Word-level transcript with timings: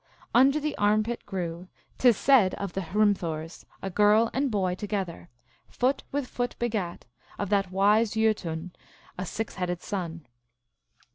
"Under 0.41 0.59
the 0.59 0.75
armpit 0.79 1.23
grew, 1.27 1.67
t 1.99 2.09
is 2.09 2.17
said 2.17 2.55
of 2.55 2.73
the 2.73 2.81
Hritnthurs, 2.81 3.65
a 3.83 3.91
girl 3.91 4.31
and 4.33 4.49
boy 4.49 4.73
together; 4.73 5.29
foot 5.67 6.01
with 6.11 6.25
foot 6.25 6.55
begat, 6.57 7.05
of 7.37 7.49
that 7.51 7.69
wise 7.69 8.13
Jbtun, 8.15 8.71
a 9.19 9.27
six 9.27 9.53
headed 9.57 9.83
son." 9.83 10.25